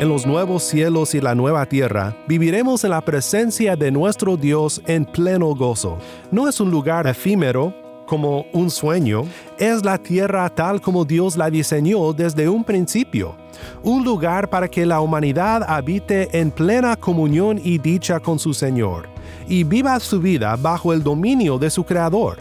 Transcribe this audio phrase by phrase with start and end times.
[0.00, 4.80] En los nuevos cielos y la nueva tierra, viviremos en la presencia de nuestro Dios
[4.86, 5.98] en pleno gozo.
[6.30, 7.74] No es un lugar efímero,
[8.06, 9.24] como un sueño,
[9.58, 13.36] es la tierra tal como Dios la diseñó desde un principio,
[13.82, 19.06] un lugar para que la humanidad habite en plena comunión y dicha con su Señor,
[19.46, 22.38] y viva su vida bajo el dominio de su Creador.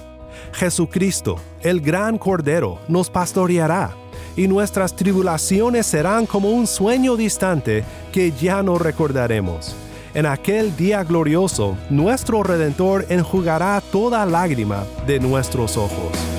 [0.53, 3.98] Jesucristo, el gran Cordero, nos pastoreará
[4.39, 9.75] y nuestras tribulaciones serán como un sueño distante que ya no recordaremos.
[10.13, 16.38] En aquel día glorioso, nuestro Redentor enjugará toda lágrima de nuestros ojos.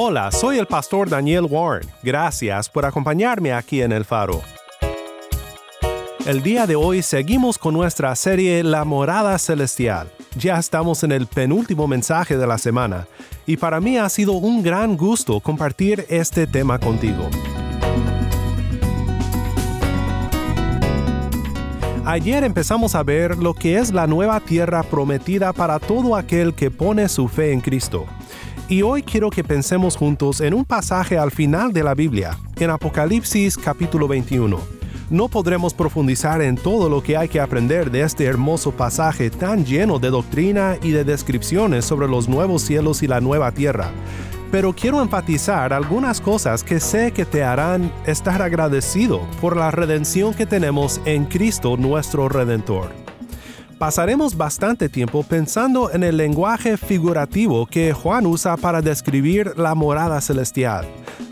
[0.00, 1.88] Hola, soy el pastor Daniel Warren.
[2.04, 4.42] Gracias por acompañarme aquí en El Faro.
[6.24, 10.08] El día de hoy seguimos con nuestra serie La Morada Celestial.
[10.36, 13.08] Ya estamos en el penúltimo mensaje de la semana
[13.44, 17.28] y para mí ha sido un gran gusto compartir este tema contigo.
[22.04, 26.70] Ayer empezamos a ver lo que es la nueva tierra prometida para todo aquel que
[26.70, 28.06] pone su fe en Cristo.
[28.70, 32.68] Y hoy quiero que pensemos juntos en un pasaje al final de la Biblia, en
[32.68, 34.60] Apocalipsis capítulo 21.
[35.08, 39.64] No podremos profundizar en todo lo que hay que aprender de este hermoso pasaje tan
[39.64, 43.90] lleno de doctrina y de descripciones sobre los nuevos cielos y la nueva tierra,
[44.52, 50.34] pero quiero enfatizar algunas cosas que sé que te harán estar agradecido por la redención
[50.34, 53.07] que tenemos en Cristo nuestro Redentor
[53.78, 60.20] pasaremos bastante tiempo pensando en el lenguaje figurativo que Juan usa para describir la morada
[60.20, 60.86] celestial,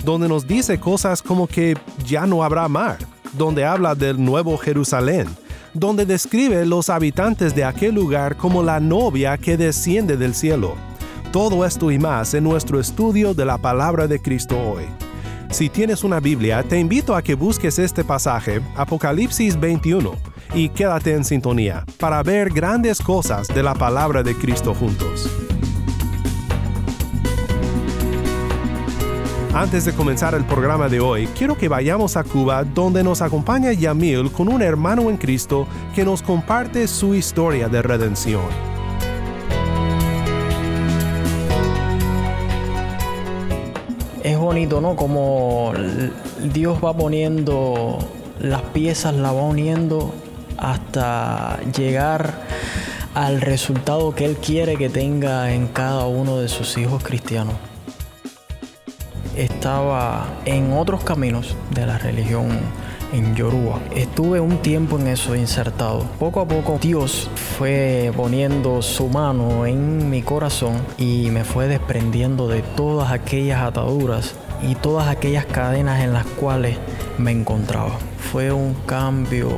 [0.05, 1.77] donde nos dice cosas como que
[2.07, 2.99] ya no habrá mar,
[3.33, 5.27] donde habla del nuevo Jerusalén,
[5.75, 10.75] donde describe los habitantes de aquel lugar como la novia que desciende del cielo.
[11.33, 14.85] Todo esto y más en nuestro estudio de la palabra de Cristo hoy.
[15.51, 21.13] Si tienes una Biblia, te invito a que busques este pasaje, Apocalipsis 21 y quédate
[21.13, 25.31] en sintonía para ver grandes cosas de la palabra de Cristo juntos.
[29.53, 33.71] Antes de comenzar el programa de hoy, quiero que vayamos a Cuba donde nos acompaña
[33.73, 38.43] Yamil con un hermano en Cristo que nos comparte su historia de redención.
[44.23, 44.97] Es bonito, ¿no?
[44.97, 45.75] Como
[46.51, 47.99] Dios va poniendo
[48.41, 50.13] las piezas, la va uniendo
[50.59, 52.35] hasta llegar
[53.15, 57.55] al resultado que Él quiere que tenga en cada uno de sus hijos cristianos.
[59.35, 62.49] Estaba en otros caminos de la religión
[63.13, 63.81] en Yoruba.
[63.95, 66.05] Estuve un tiempo en eso insertado.
[66.19, 72.49] Poco a poco Dios fue poniendo su mano en mi corazón y me fue desprendiendo
[72.49, 76.77] de todas aquellas ataduras y todas aquellas cadenas en las cuales
[77.19, 77.99] me encontraba.
[78.33, 79.51] Fue un cambio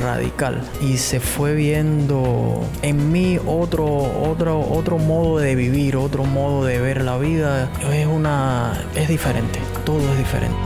[0.00, 6.64] radical y se fue viendo en mí otro, otro, otro modo de vivir, otro modo
[6.64, 7.70] de ver la vida.
[7.92, 10.56] Es una, es diferente, todo es diferente.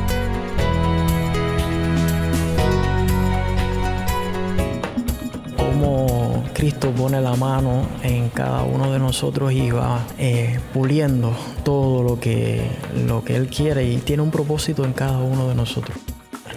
[5.57, 11.33] Como Cristo pone la mano en cada uno de nosotros y va eh, puliendo
[11.65, 12.63] todo lo que,
[13.07, 16.14] lo que Él quiere y tiene un propósito en cada uno de nosotros.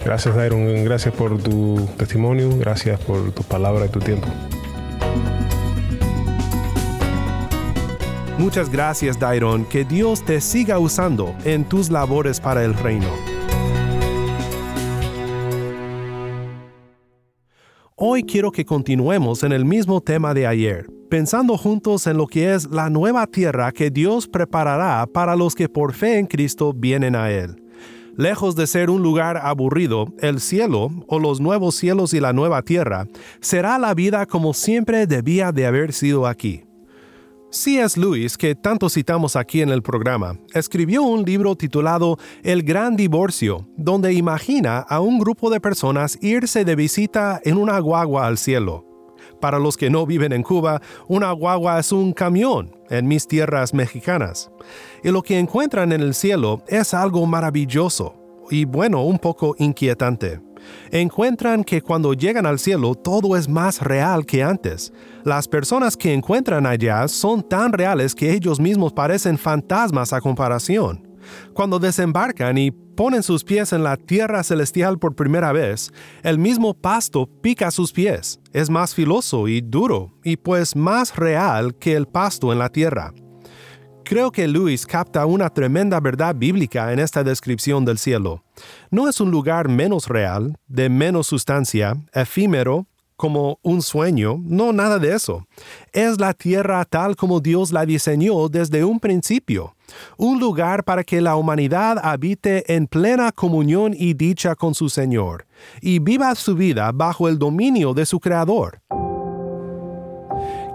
[0.07, 0.85] Gracias, Dairon.
[0.85, 2.57] Gracias por tu testimonio.
[2.59, 4.25] Gracias por tu palabra y tu tiempo.
[8.37, 9.65] Muchas gracias, Dairon.
[9.65, 13.09] Que Dios te siga usando en tus labores para el reino.
[17.97, 22.53] Hoy quiero que continuemos en el mismo tema de ayer, pensando juntos en lo que
[22.53, 27.13] es la nueva tierra que Dios preparará para los que por fe en Cristo vienen
[27.13, 27.66] a Él.
[28.17, 32.63] Lejos de ser un lugar aburrido, el cielo, o los nuevos cielos y la nueva
[32.63, 33.05] tierra,
[33.41, 36.63] será la vida como siempre debía de haber sido aquí.
[37.51, 37.99] C.S.
[37.99, 43.67] Lewis, que tanto citamos aquí en el programa, escribió un libro titulado El Gran Divorcio,
[43.77, 48.86] donde imagina a un grupo de personas irse de visita en una guagua al cielo.
[49.39, 53.73] Para los que no viven en Cuba, una guagua es un camión en mis tierras
[53.73, 54.49] mexicanas.
[55.03, 58.15] Y lo que encuentran en el cielo es algo maravilloso
[58.49, 60.39] y bueno, un poco inquietante
[60.91, 64.93] encuentran que cuando llegan al cielo todo es más real que antes.
[65.23, 71.06] Las personas que encuentran allá son tan reales que ellos mismos parecen fantasmas a comparación.
[71.53, 75.91] Cuando desembarcan y ponen sus pies en la tierra celestial por primera vez,
[76.23, 78.39] el mismo pasto pica sus pies.
[78.53, 83.13] Es más filoso y duro, y pues más real que el pasto en la tierra.
[84.03, 88.41] Creo que Luis capta una tremenda verdad bíblica en esta descripción del cielo.
[88.89, 92.87] No es un lugar menos real, de menos sustancia, efímero,
[93.17, 95.45] como un sueño, no nada de eso.
[95.91, 99.75] Es la tierra tal como Dios la diseñó desde un principio,
[100.17, 105.47] un lugar para que la humanidad habite en plena comunión y dicha con su Señor,
[105.81, 108.81] y viva su vida bajo el dominio de su Creador.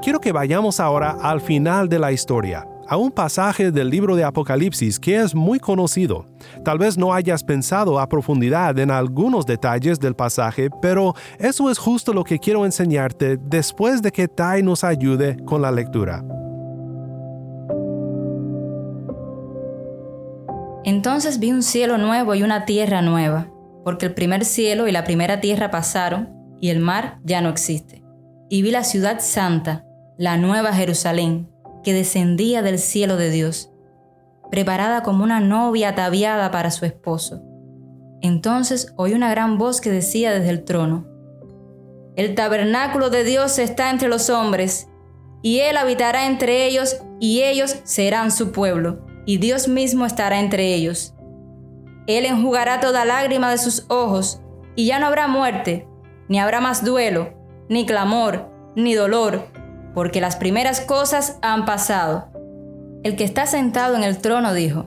[0.03, 4.25] Quiero que vayamos ahora al final de la historia a un pasaje del libro de
[4.25, 6.27] Apocalipsis que es muy conocido.
[6.65, 11.79] Tal vez no hayas pensado a profundidad en algunos detalles del pasaje, pero eso es
[11.79, 16.23] justo lo que quiero enseñarte después de que Tai nos ayude con la lectura.
[20.85, 23.49] Entonces vi un cielo nuevo y una tierra nueva,
[23.85, 26.31] porque el primer cielo y la primera tierra pasaron,
[26.61, 28.03] y el mar ya no existe.
[28.49, 29.85] Y vi la ciudad santa,
[30.19, 31.49] la nueva Jerusalén
[31.83, 33.73] que descendía del cielo de Dios,
[34.51, 37.43] preparada como una novia ataviada para su esposo.
[38.21, 41.07] Entonces oí una gran voz que decía desde el trono,
[42.15, 44.89] El tabernáculo de Dios está entre los hombres,
[45.43, 50.75] y Él habitará entre ellos, y ellos serán su pueblo, y Dios mismo estará entre
[50.75, 51.15] ellos.
[52.07, 54.41] Él enjugará toda lágrima de sus ojos,
[54.75, 55.87] y ya no habrá muerte,
[56.29, 57.35] ni habrá más duelo,
[57.69, 59.47] ni clamor, ni dolor,
[59.95, 62.29] porque las primeras cosas han pasado.
[63.03, 64.87] El que está sentado en el trono dijo,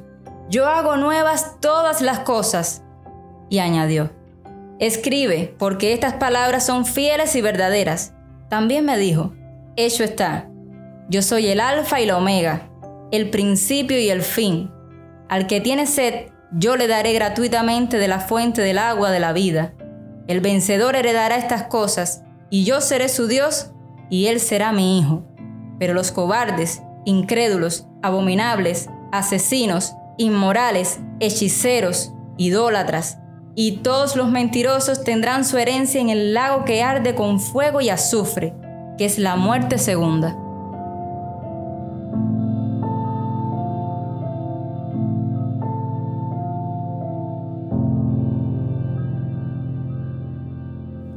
[0.50, 2.84] Yo hago nuevas todas las cosas.
[3.50, 4.12] Y añadió,
[4.80, 8.14] Escribe, porque estas palabras son fieles y verdaderas.
[8.50, 9.34] También me dijo,
[9.76, 10.50] Hecho está,
[11.10, 12.70] yo soy el alfa y la omega,
[13.12, 14.72] el principio y el fin.
[15.30, 19.34] Al que tiene sed, yo le daré gratuitamente de la fuente del agua de la
[19.34, 19.74] vida.
[20.28, 23.72] El vencedor heredará estas cosas, y yo seré su Dios,
[24.10, 25.24] y él será mi hijo.
[25.80, 33.20] Pero los cobardes, incrédulos, abominables, asesinos, inmorales, hechiceros, idólatras,
[33.56, 37.90] y todos los mentirosos tendrán su herencia en el lago que arde con fuego y
[37.90, 38.54] azufre,
[38.98, 40.38] que es la muerte segunda.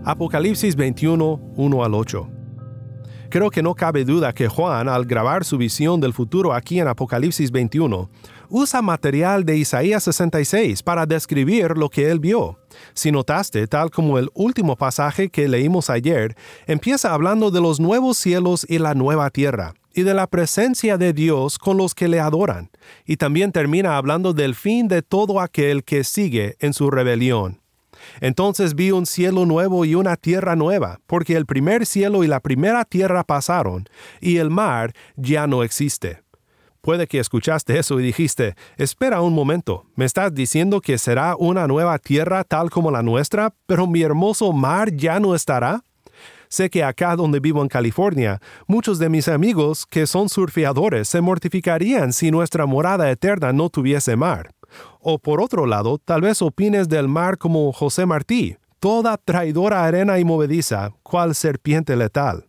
[0.08, 2.30] Apocalipsis 21, 1 al 8.
[3.28, 6.88] Creo que no cabe duda que Juan, al grabar su visión del futuro aquí en
[6.88, 8.08] Apocalipsis 21,
[8.48, 12.58] usa material de Isaías 66 para describir lo que él vio.
[12.94, 16.34] Si notaste, tal como el último pasaje que leímos ayer,
[16.66, 21.12] empieza hablando de los nuevos cielos y la nueva tierra, y de la presencia de
[21.12, 22.70] Dios con los que le adoran,
[23.04, 27.60] y también termina hablando del fin de todo aquel que sigue en su rebelión.
[28.20, 32.40] Entonces vi un cielo nuevo y una tierra nueva, porque el primer cielo y la
[32.40, 33.88] primera tierra pasaron,
[34.20, 36.22] y el mar ya no existe.
[36.80, 41.66] Puede que escuchaste eso y dijiste, espera un momento, ¿me estás diciendo que será una
[41.66, 45.82] nueva tierra tal como la nuestra, pero mi hermoso mar ya no estará?
[46.48, 51.20] Sé que acá donde vivo en California, muchos de mis amigos que son surfeadores se
[51.20, 54.50] mortificarían si nuestra morada eterna no tuviese mar.
[55.00, 60.18] O por otro lado, tal vez opines del mar como José Martí, toda traidora arena
[60.18, 62.44] y movediza, cual serpiente letal.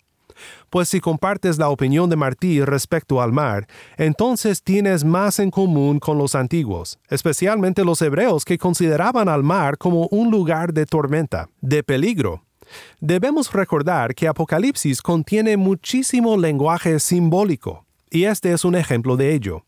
[0.69, 5.99] Pues si compartes la opinión de Martí respecto al mar, entonces tienes más en común
[5.99, 11.49] con los antiguos, especialmente los hebreos que consideraban al mar como un lugar de tormenta,
[11.61, 12.43] de peligro.
[12.99, 19.65] Debemos recordar que Apocalipsis contiene muchísimo lenguaje simbólico, y este es un ejemplo de ello.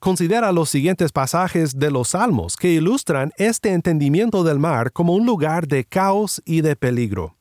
[0.00, 5.26] Considera los siguientes pasajes de los Salmos que ilustran este entendimiento del mar como un
[5.26, 7.34] lugar de caos y de peligro.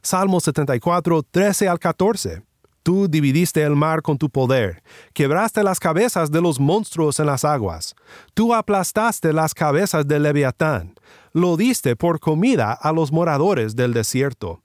[0.00, 2.42] Salmo 74, 13 al 14.
[2.82, 7.44] Tú dividiste el mar con tu poder, quebraste las cabezas de los monstruos en las
[7.44, 7.94] aguas,
[8.32, 10.94] tú aplastaste las cabezas del leviatán,
[11.34, 14.62] lo diste por comida a los moradores del desierto.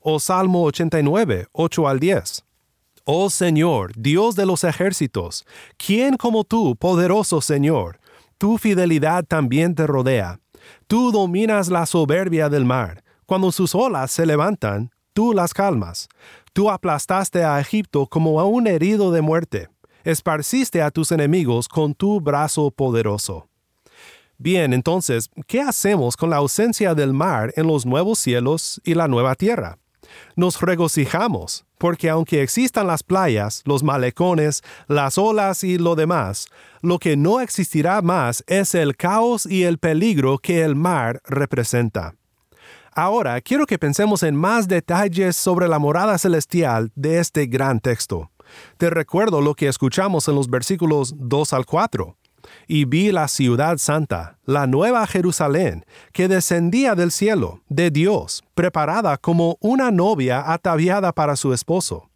[0.00, 2.44] O Salmo 89, 8 al 10.
[3.06, 5.44] Oh Señor, Dios de los ejércitos,
[5.76, 8.00] ¿quién como tú, poderoso Señor?
[8.38, 10.40] Tu fidelidad también te rodea.
[10.86, 13.04] Tú dominas la soberbia del mar.
[13.26, 16.08] Cuando sus olas se levantan, tú las calmas.
[16.54, 19.68] Tú aplastaste a Egipto como a un herido de muerte.
[20.02, 23.48] Esparciste a tus enemigos con tu brazo poderoso.
[24.38, 29.08] Bien, entonces, ¿qué hacemos con la ausencia del mar en los nuevos cielos y la
[29.08, 29.76] nueva tierra?
[30.36, 36.46] Nos regocijamos, porque aunque existan las playas, los malecones, las olas y lo demás,
[36.80, 42.14] lo que no existirá más es el caos y el peligro que el mar representa.
[42.90, 48.30] Ahora quiero que pensemos en más detalles sobre la morada celestial de este gran texto.
[48.78, 52.16] Te recuerdo lo que escuchamos en los versículos 2 al 4
[52.66, 59.16] y vi la ciudad santa, la nueva Jerusalén, que descendía del cielo, de Dios, preparada
[59.16, 62.10] como una novia ataviada para su esposo.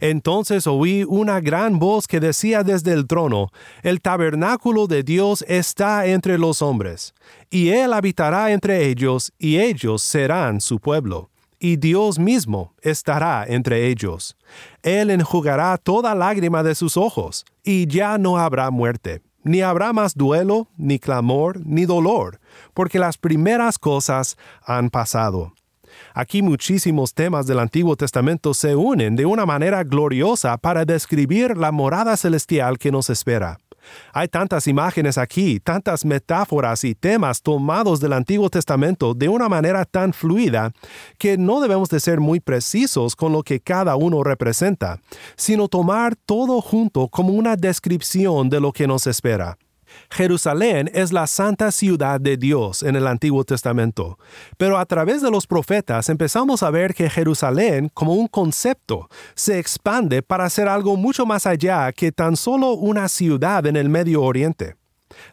[0.00, 3.48] Entonces oí una gran voz que decía desde el trono,
[3.82, 7.14] El tabernáculo de Dios está entre los hombres,
[7.50, 11.30] y Él habitará entre ellos, y ellos serán su pueblo
[11.64, 14.36] y Dios mismo estará entre ellos.
[14.82, 20.14] Él enjugará toda lágrima de sus ojos, y ya no habrá muerte, ni habrá más
[20.14, 22.40] duelo, ni clamor, ni dolor,
[22.74, 25.52] porque las primeras cosas han pasado.
[26.14, 31.72] Aquí muchísimos temas del Antiguo Testamento se unen de una manera gloriosa para describir la
[31.72, 33.58] morada celestial que nos espera.
[34.12, 39.84] Hay tantas imágenes aquí, tantas metáforas y temas tomados del Antiguo Testamento de una manera
[39.84, 40.72] tan fluida
[41.18, 45.00] que no debemos de ser muy precisos con lo que cada uno representa,
[45.36, 49.56] sino tomar todo junto como una descripción de lo que nos espera.
[50.10, 54.18] Jerusalén es la santa ciudad de Dios en el Antiguo Testamento,
[54.56, 59.58] pero a través de los profetas empezamos a ver que Jerusalén, como un concepto, se
[59.58, 64.22] expande para ser algo mucho más allá que tan solo una ciudad en el Medio
[64.22, 64.76] Oriente.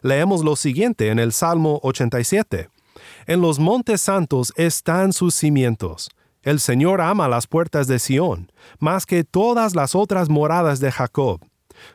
[0.02, 2.68] Leemos lo siguiente en el Salmo 87.
[3.26, 6.10] En los montes santos están sus cimientos.
[6.42, 11.40] El Señor ama las puertas de Sión, más que todas las otras moradas de Jacob.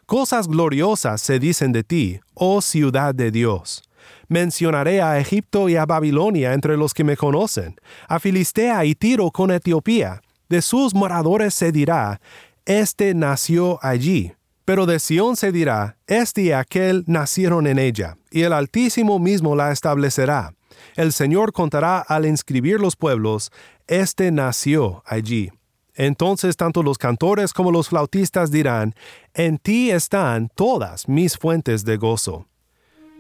[0.06, 3.84] Cosas gloriosas se dicen de ti, oh ciudad de Dios.
[4.28, 7.76] Mencionaré a Egipto y a Babilonia entre los que me conocen,
[8.08, 10.22] a Filistea y Tiro con Etiopía.
[10.50, 12.20] De sus moradores se dirá,
[12.66, 14.34] Este nació allí.
[14.66, 19.56] Pero de Sión se dirá, Este y aquel nacieron en ella, y el Altísimo mismo
[19.56, 20.54] la establecerá.
[20.96, 23.52] El Señor contará al inscribir los pueblos,
[23.88, 25.52] Este nació allí.
[25.96, 28.94] Entonces tanto los cantores como los flautistas dirán,
[29.34, 32.48] En ti están todas mis fuentes de gozo.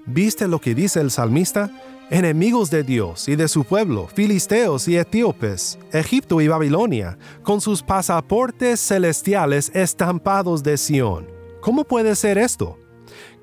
[0.05, 1.71] ¿Viste lo que dice el salmista?
[2.11, 7.81] Enemigos de Dios y de su pueblo, filisteos y etíopes, Egipto y Babilonia, con sus
[7.81, 11.25] pasaportes celestiales estampados de Sión.
[11.61, 12.77] ¿Cómo puede ser esto?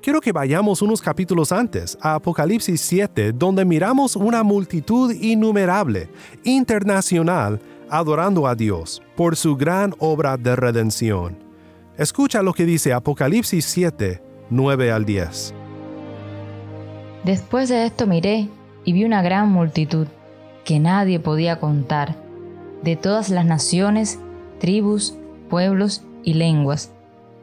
[0.01, 6.09] Quiero que vayamos unos capítulos antes, a Apocalipsis 7, donde miramos una multitud innumerable,
[6.45, 7.59] internacional,
[7.93, 11.37] adorando a Dios por su gran obra de redención.
[11.95, 14.19] Escucha lo que dice Apocalipsis 7,
[14.49, 15.53] 9 al 10.
[17.23, 18.49] Después de esto miré
[18.83, 20.07] y vi una gran multitud
[20.65, 22.15] que nadie podía contar,
[22.81, 24.17] de todas las naciones,
[24.59, 25.15] tribus,
[25.47, 26.91] pueblos y lenguas,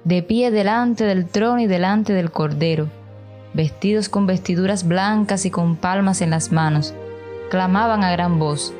[0.03, 2.89] de pie delante del trono y delante del Cordero,
[3.55, 6.93] vestidos con vestiduras blancas y con palmas en las manos,
[7.51, 8.75] clamaban a gran voz,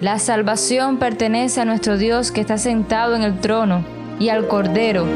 [0.00, 3.84] la salvación pertenece a nuestro Dios que está sentado en el trono
[4.20, 5.06] y al Cordero.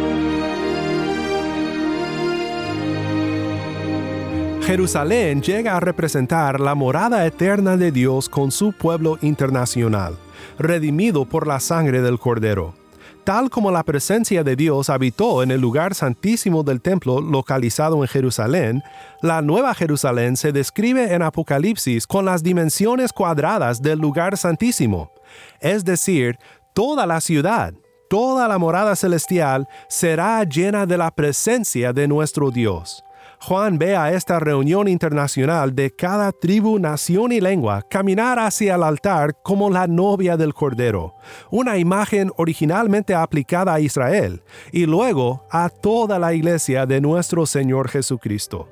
[4.63, 10.17] Jerusalén llega a representar la morada eterna de Dios con su pueblo internacional,
[10.59, 12.82] redimido por la sangre del Cordero
[13.25, 18.09] tal como la presencia de Dios habitó en el lugar santísimo del templo localizado en
[18.09, 18.83] Jerusalén,
[19.21, 25.13] la Nueva Jerusalén se describe en Apocalipsis con las dimensiones cuadradas del lugar santísimo,
[25.61, 26.39] es decir,
[26.75, 27.75] toda la ciudad,
[28.09, 33.05] toda la morada celestial será llena de la presencia de nuestro Dios.
[33.45, 38.85] Juan ve a esta reunión internacional de cada tribu, nación y lengua caminar hacia el
[38.85, 41.17] altar como la novia del Cordero,
[41.51, 47.89] una imagen originalmente aplicada a Israel y luego a toda la iglesia de nuestro Señor
[47.89, 48.69] Jesucristo.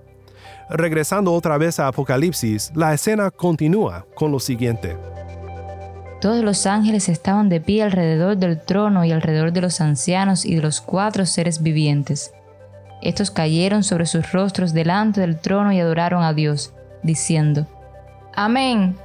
[0.68, 4.96] Regresando otra vez a Apocalipsis, la escena continúa con lo siguiente.
[6.20, 10.54] Todos los ángeles estaban de pie alrededor del trono y alrededor de los ancianos y
[10.54, 12.32] de los cuatro seres vivientes
[13.02, 17.66] estos cayeron sobre sus rostros delante del trono y adoraron a Dios, diciendo,
[18.34, 18.96] Amén.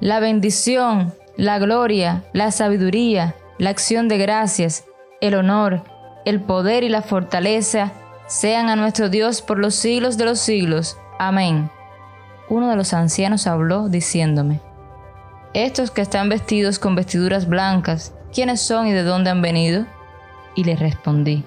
[0.00, 4.84] La bendición, la gloria, la sabiduría, la acción de gracias,
[5.20, 5.84] el honor,
[6.24, 7.92] el poder y la fortaleza
[8.26, 10.96] sean a nuestro Dios por los siglos de los siglos.
[11.18, 11.70] Amén.
[12.48, 14.60] Uno de los ancianos habló diciéndome,
[15.54, 19.86] Estos que están vestidos con vestiduras blancas, ¿quiénes son y de dónde han venido?
[20.54, 21.44] Y le respondí,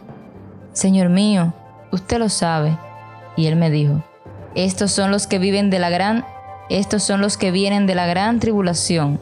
[0.73, 1.53] Señor mío,
[1.91, 2.77] usted lo sabe.
[3.35, 4.03] Y él me dijo,
[4.55, 6.25] Estos son los que viven de la gran,
[6.69, 9.19] estos son los que vienen de la gran tribulación,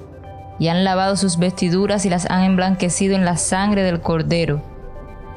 [0.60, 4.62] y han lavado sus vestiduras y las han emblanquecido en la sangre del Cordero.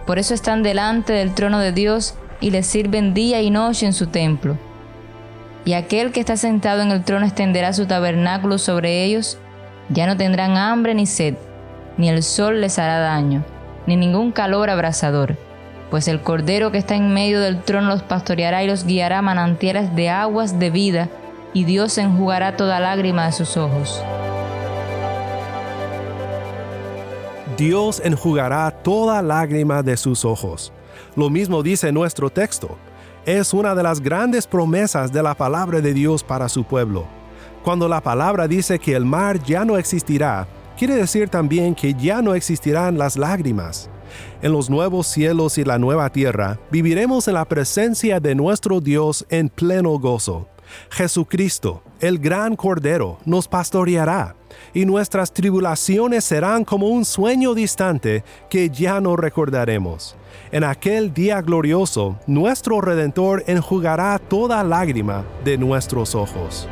[0.06, 3.92] Por eso están delante del trono de Dios y le sirven día y noche en
[3.92, 4.56] su templo.
[5.64, 9.38] Y aquel que está sentado en el trono extenderá su tabernáculo sobre ellos,
[9.88, 11.34] ya no tendrán hambre ni sed,
[11.96, 13.44] ni el sol les hará daño,
[13.86, 15.36] ni ningún calor abrasador,
[15.90, 19.22] pues el Cordero que está en medio del trono los pastoreará y los guiará a
[19.22, 21.08] manantiales de aguas de vida,
[21.52, 24.02] y Dios enjugará toda lágrima de sus ojos.
[27.56, 30.72] Dios enjugará toda lágrima de sus ojos.
[31.14, 32.76] Lo mismo dice nuestro texto.
[33.24, 37.06] Es una de las grandes promesas de la palabra de Dios para su pueblo.
[37.64, 40.46] Cuando la palabra dice que el mar ya no existirá,
[40.78, 43.88] quiere decir también que ya no existirán las lágrimas.
[44.42, 49.26] En los nuevos cielos y la nueva tierra, viviremos en la presencia de nuestro Dios
[49.28, 50.48] en pleno gozo.
[50.90, 54.34] Jesucristo, el gran Cordero, nos pastoreará
[54.74, 60.16] y nuestras tribulaciones serán como un sueño distante que ya no recordaremos.
[60.52, 66.68] En aquel día glorioso, nuestro Redentor enjugará toda lágrima de nuestros ojos.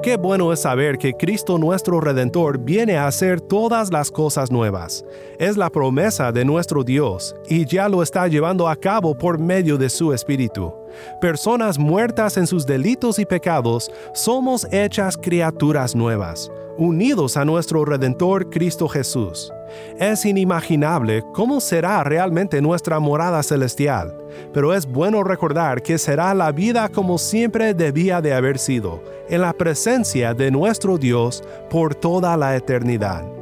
[0.00, 5.04] Qué bueno es saber que Cristo nuestro Redentor viene a hacer todas las cosas nuevas.
[5.40, 9.76] Es la promesa de nuestro Dios y ya lo está llevando a cabo por medio
[9.76, 10.72] de su Espíritu.
[11.20, 18.50] Personas muertas en sus delitos y pecados, somos hechas criaturas nuevas, unidos a nuestro Redentor
[18.50, 19.52] Cristo Jesús.
[19.98, 24.16] Es inimaginable cómo será realmente nuestra morada celestial,
[24.52, 29.42] pero es bueno recordar que será la vida como siempre debía de haber sido, en
[29.42, 33.37] la presencia de nuestro Dios por toda la eternidad.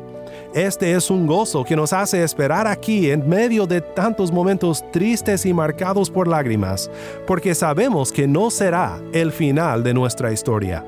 [0.57, 5.45] Este es un gozo que nos hace esperar aquí en medio de tantos momentos tristes
[5.45, 6.90] y marcados por lágrimas,
[7.27, 10.83] porque sabemos que no será el final de nuestra historia.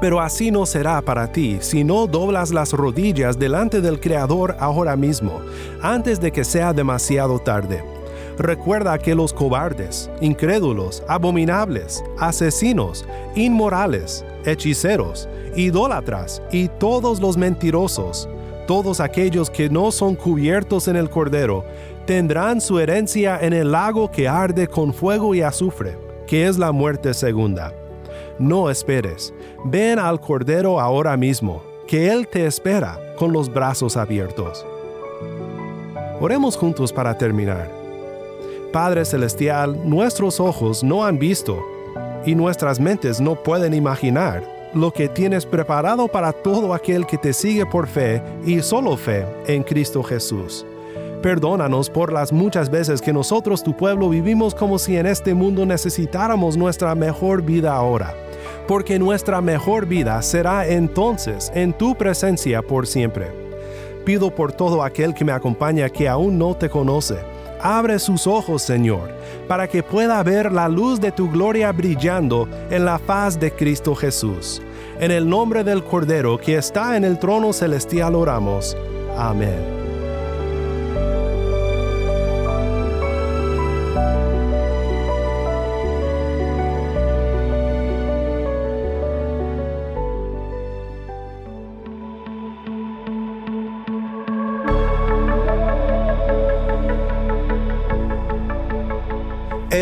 [0.00, 4.94] Pero así no será para ti si no doblas las rodillas delante del Creador ahora
[4.94, 5.40] mismo,
[5.82, 7.82] antes de que sea demasiado tarde.
[8.38, 13.04] Recuerda que los cobardes, incrédulos, abominables, asesinos,
[13.34, 18.28] inmorales, hechiceros, idólatras y todos los mentirosos,
[18.66, 21.64] todos aquellos que no son cubiertos en el Cordero,
[22.06, 25.96] tendrán su herencia en el lago que arde con fuego y azufre,
[26.26, 27.72] que es la muerte segunda.
[28.38, 29.32] No esperes,
[29.64, 34.64] ven al Cordero ahora mismo, que Él te espera con los brazos abiertos.
[36.20, 37.70] Oremos juntos para terminar.
[38.72, 41.62] Padre Celestial, nuestros ojos no han visto
[42.26, 47.32] y nuestras mentes no pueden imaginar lo que tienes preparado para todo aquel que te
[47.32, 50.66] sigue por fe y solo fe en Cristo Jesús.
[51.22, 55.64] Perdónanos por las muchas veces que nosotros, tu pueblo, vivimos como si en este mundo
[55.64, 58.14] necesitáramos nuestra mejor vida ahora
[58.66, 63.30] porque nuestra mejor vida será entonces en tu presencia por siempre.
[64.04, 67.16] Pido por todo aquel que me acompaña que aún no te conoce.
[67.64, 69.10] Abre sus ojos, Señor,
[69.48, 73.94] para que pueda ver la luz de tu gloria brillando en la faz de Cristo
[73.94, 74.60] Jesús.
[75.00, 78.76] En el nombre del Cordero que está en el trono celestial oramos.
[79.16, 79.83] Amén.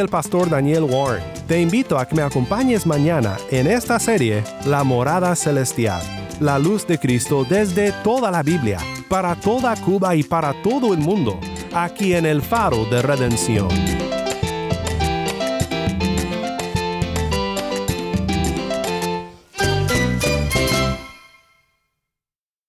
[0.00, 1.22] El pastor Daniel Warren.
[1.48, 6.02] Te invito a que me acompañes mañana en esta serie La Morada Celestial,
[6.40, 8.78] la luz de Cristo desde toda la Biblia,
[9.08, 11.40] para toda Cuba y para todo el mundo,
[11.72, 13.68] aquí en el Faro de Redención.